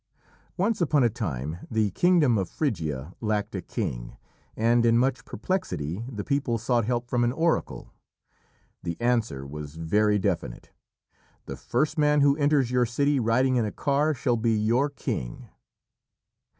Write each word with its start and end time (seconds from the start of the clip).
Once 0.57 0.81
upon 0.81 1.03
a 1.03 1.11
time 1.11 1.59
the 1.69 1.91
kingdom 1.91 2.35
of 2.35 2.49
Phrygia 2.49 3.13
lacked 3.21 3.53
a 3.53 3.61
king, 3.61 4.17
and 4.55 4.83
in 4.83 4.97
much 4.97 5.23
perplexity, 5.25 6.03
the 6.11 6.23
people 6.23 6.57
sought 6.57 6.85
help 6.85 7.07
from 7.07 7.23
an 7.23 7.31
oracle. 7.31 7.93
The 8.81 8.97
answer 8.99 9.45
was 9.45 9.75
very 9.75 10.17
definite: 10.17 10.71
"The 11.45 11.55
first 11.55 11.99
man 11.99 12.21
who 12.21 12.35
enters 12.37 12.71
your 12.71 12.87
city 12.87 13.19
riding 13.19 13.57
in 13.57 13.65
a 13.65 13.71
car 13.71 14.15
shall 14.15 14.37
be 14.37 14.53
your 14.57 14.89
king." 14.89 15.49